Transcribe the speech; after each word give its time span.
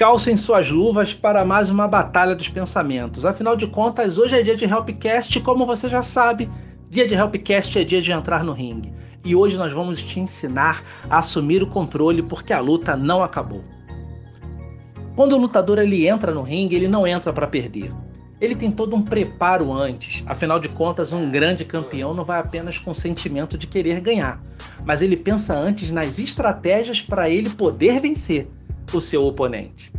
Calcem 0.00 0.34
suas 0.34 0.70
luvas 0.70 1.12
para 1.12 1.44
mais 1.44 1.68
uma 1.68 1.86
batalha 1.86 2.34
dos 2.34 2.48
pensamentos. 2.48 3.26
Afinal 3.26 3.54
de 3.54 3.66
contas, 3.66 4.16
hoje 4.16 4.34
é 4.34 4.42
dia 4.42 4.56
de 4.56 4.64
Helpcast, 4.64 5.38
como 5.40 5.66
você 5.66 5.90
já 5.90 6.00
sabe, 6.00 6.48
dia 6.88 7.06
de 7.06 7.14
Helpcast 7.14 7.78
é 7.78 7.84
dia 7.84 8.00
de 8.00 8.10
entrar 8.10 8.42
no 8.42 8.54
ringue. 8.54 8.94
E 9.22 9.36
hoje 9.36 9.58
nós 9.58 9.70
vamos 9.74 10.00
te 10.00 10.18
ensinar 10.18 10.82
a 11.10 11.18
assumir 11.18 11.62
o 11.62 11.66
controle 11.66 12.22
porque 12.22 12.50
a 12.50 12.60
luta 12.60 12.96
não 12.96 13.22
acabou. 13.22 13.62
Quando 15.14 15.34
o 15.34 15.38
lutador 15.38 15.78
ele 15.78 16.08
entra 16.08 16.32
no 16.32 16.40
ringue, 16.40 16.76
ele 16.76 16.88
não 16.88 17.06
entra 17.06 17.30
para 17.30 17.46
perder. 17.46 17.92
Ele 18.40 18.56
tem 18.56 18.70
todo 18.70 18.96
um 18.96 19.02
preparo 19.02 19.70
antes. 19.70 20.24
Afinal 20.24 20.58
de 20.58 20.70
contas, 20.70 21.12
um 21.12 21.30
grande 21.30 21.62
campeão 21.62 22.14
não 22.14 22.24
vai 22.24 22.40
apenas 22.40 22.78
com 22.78 22.92
o 22.92 22.94
sentimento 22.94 23.58
de 23.58 23.66
querer 23.66 24.00
ganhar, 24.00 24.42
mas 24.82 25.02
ele 25.02 25.14
pensa 25.14 25.54
antes 25.54 25.90
nas 25.90 26.18
estratégias 26.18 27.02
para 27.02 27.28
ele 27.28 27.50
poder 27.50 28.00
vencer 28.00 28.48
o 28.92 29.00
seu 29.00 29.24
oponente. 29.24 29.92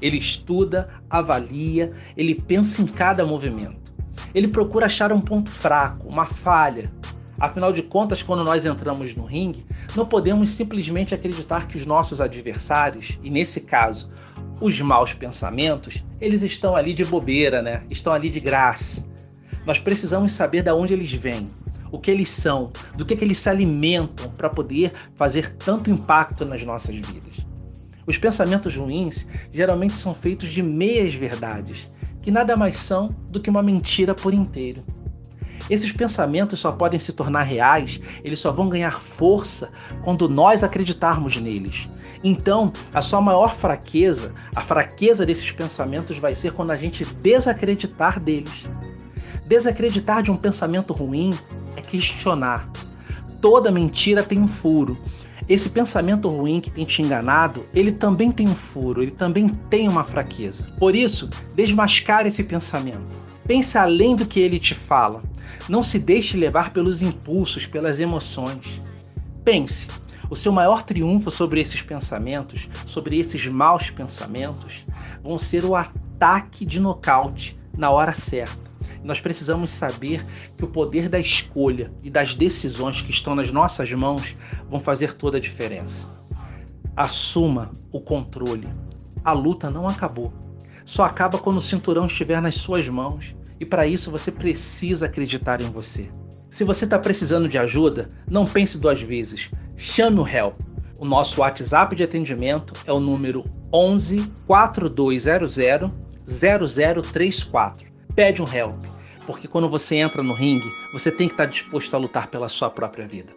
Ele 0.00 0.16
estuda, 0.16 0.88
avalia, 1.10 1.92
ele 2.16 2.34
pensa 2.34 2.82
em 2.82 2.86
cada 2.86 3.26
movimento. 3.26 3.92
Ele 4.34 4.48
procura 4.48 4.86
achar 4.86 5.12
um 5.12 5.20
ponto 5.20 5.50
fraco, 5.50 6.06
uma 6.08 6.26
falha. 6.26 6.92
Afinal 7.38 7.72
de 7.72 7.82
contas, 7.82 8.22
quando 8.22 8.44
nós 8.44 8.66
entramos 8.66 9.14
no 9.14 9.24
ringue, 9.24 9.64
não 9.94 10.06
podemos 10.06 10.50
simplesmente 10.50 11.14
acreditar 11.14 11.66
que 11.66 11.76
os 11.76 11.86
nossos 11.86 12.20
adversários, 12.20 13.18
e 13.22 13.30
nesse 13.30 13.60
caso, 13.60 14.10
os 14.60 14.80
maus 14.80 15.14
pensamentos, 15.14 16.04
eles 16.20 16.42
estão 16.42 16.74
ali 16.74 16.92
de 16.92 17.04
bobeira, 17.04 17.62
né? 17.62 17.82
Estão 17.88 18.12
ali 18.12 18.28
de 18.28 18.40
graça. 18.40 19.06
Nós 19.64 19.78
precisamos 19.78 20.32
saber 20.32 20.62
de 20.62 20.72
onde 20.72 20.92
eles 20.92 21.12
vêm, 21.12 21.48
o 21.92 21.98
que 21.98 22.10
eles 22.10 22.30
são, 22.30 22.72
do 22.96 23.04
que, 23.04 23.14
que 23.14 23.24
eles 23.24 23.38
se 23.38 23.48
alimentam 23.48 24.30
para 24.30 24.48
poder 24.48 24.92
fazer 25.14 25.54
tanto 25.56 25.90
impacto 25.90 26.44
nas 26.44 26.62
nossas 26.64 26.96
vidas. 26.96 27.37
Os 28.08 28.16
pensamentos 28.16 28.74
ruins 28.74 29.26
geralmente 29.52 29.92
são 29.98 30.14
feitos 30.14 30.50
de 30.50 30.62
meias 30.62 31.12
verdades, 31.12 31.86
que 32.22 32.30
nada 32.30 32.56
mais 32.56 32.78
são 32.78 33.08
do 33.28 33.38
que 33.38 33.50
uma 33.50 33.62
mentira 33.62 34.14
por 34.14 34.32
inteiro. 34.32 34.80
Esses 35.68 35.92
pensamentos 35.92 36.58
só 36.58 36.72
podem 36.72 36.98
se 36.98 37.12
tornar 37.12 37.42
reais, 37.42 38.00
eles 38.24 38.38
só 38.38 38.50
vão 38.50 38.70
ganhar 38.70 38.98
força 38.98 39.68
quando 40.02 40.26
nós 40.26 40.64
acreditarmos 40.64 41.36
neles. 41.36 41.86
Então, 42.24 42.72
a 42.94 43.02
sua 43.02 43.20
maior 43.20 43.54
fraqueza, 43.54 44.32
a 44.56 44.62
fraqueza 44.62 45.26
desses 45.26 45.52
pensamentos 45.52 46.16
vai 46.16 46.34
ser 46.34 46.54
quando 46.54 46.70
a 46.70 46.76
gente 46.76 47.04
desacreditar 47.04 48.18
deles. 48.18 48.64
Desacreditar 49.46 50.22
de 50.22 50.30
um 50.30 50.36
pensamento 50.36 50.94
ruim 50.94 51.34
é 51.76 51.82
questionar. 51.82 52.66
Toda 53.38 53.70
mentira 53.70 54.22
tem 54.22 54.40
um 54.40 54.48
furo 54.48 54.96
esse 55.48 55.70
pensamento 55.70 56.28
ruim 56.28 56.60
que 56.60 56.70
tem 56.70 56.84
te 56.84 57.00
enganado, 57.00 57.64
ele 57.72 57.92
também 57.92 58.30
tem 58.30 58.46
um 58.46 58.54
furo, 58.54 59.02
ele 59.02 59.10
também 59.10 59.48
tem 59.48 59.88
uma 59.88 60.04
fraqueza. 60.04 60.66
Por 60.78 60.94
isso, 60.94 61.30
desmascare 61.54 62.28
esse 62.28 62.42
pensamento. 62.42 63.16
Pense 63.46 63.78
além 63.78 64.14
do 64.14 64.26
que 64.26 64.38
ele 64.38 64.58
te 64.58 64.74
fala. 64.74 65.22
Não 65.66 65.82
se 65.82 65.98
deixe 65.98 66.36
levar 66.36 66.70
pelos 66.70 67.00
impulsos, 67.00 67.64
pelas 67.64 67.98
emoções. 67.98 68.78
Pense, 69.42 69.86
o 70.28 70.36
seu 70.36 70.52
maior 70.52 70.82
triunfo 70.82 71.30
sobre 71.30 71.60
esses 71.60 71.80
pensamentos, 71.80 72.68
sobre 72.86 73.18
esses 73.18 73.46
maus 73.46 73.90
pensamentos, 73.90 74.84
vão 75.22 75.38
ser 75.38 75.64
o 75.64 75.74
ataque 75.74 76.66
de 76.66 76.78
nocaute 76.78 77.58
na 77.74 77.90
hora 77.90 78.12
certa 78.12 78.67
nós 79.02 79.20
precisamos 79.20 79.70
saber 79.70 80.22
que 80.56 80.64
o 80.64 80.68
poder 80.68 81.08
da 81.08 81.18
escolha 81.18 81.92
e 82.02 82.10
das 82.10 82.34
decisões 82.34 83.00
que 83.00 83.10
estão 83.10 83.34
nas 83.34 83.50
nossas 83.50 83.92
mãos 83.92 84.36
vão 84.68 84.80
fazer 84.80 85.14
toda 85.14 85.38
a 85.38 85.40
diferença. 85.40 86.06
Assuma 86.96 87.70
o 87.92 88.00
controle. 88.00 88.68
A 89.24 89.32
luta 89.32 89.70
não 89.70 89.86
acabou. 89.88 90.32
Só 90.84 91.04
acaba 91.04 91.38
quando 91.38 91.58
o 91.58 91.60
cinturão 91.60 92.06
estiver 92.06 92.40
nas 92.40 92.56
suas 92.56 92.88
mãos 92.88 93.34
e 93.60 93.64
para 93.64 93.86
isso 93.86 94.10
você 94.10 94.30
precisa 94.30 95.06
acreditar 95.06 95.60
em 95.60 95.70
você. 95.70 96.08
Se 96.50 96.64
você 96.64 96.84
está 96.84 96.98
precisando 96.98 97.48
de 97.48 97.58
ajuda, 97.58 98.08
não 98.28 98.44
pense 98.44 98.78
duas 98.78 99.02
vezes. 99.02 99.50
Chame 99.76 100.18
o 100.18 100.26
Help. 100.26 100.56
O 100.98 101.04
nosso 101.04 101.40
WhatsApp 101.40 101.94
de 101.94 102.02
atendimento 102.02 102.72
é 102.86 102.92
o 102.92 102.98
número 102.98 103.44
11 103.72 104.32
4200 104.46 105.92
0034 106.26 107.87
pede 108.18 108.42
um 108.42 108.52
help, 108.52 108.74
porque 109.28 109.46
quando 109.46 109.68
você 109.68 109.94
entra 109.94 110.24
no 110.24 110.32
ringue, 110.32 110.68
você 110.92 111.08
tem 111.08 111.28
que 111.28 111.34
estar 111.34 111.44
disposto 111.44 111.94
a 111.94 111.98
lutar 112.00 112.26
pela 112.26 112.48
sua 112.48 112.68
própria 112.68 113.06
vida. 113.06 113.32